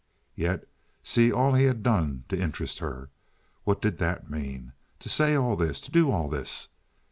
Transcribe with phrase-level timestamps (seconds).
[0.33, 0.67] Yet
[1.03, 3.11] see all he had done to interest her.
[3.65, 4.73] What did that mean?
[4.97, 5.79] To say all this?
[5.81, 6.69] To do all this?